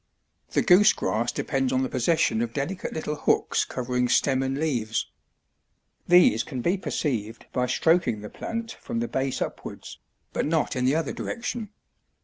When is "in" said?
10.75-10.85